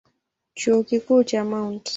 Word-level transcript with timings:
Chuo 0.57 0.83
Kikuu 0.83 1.23
cha 1.23 1.41
Mt. 1.45 1.87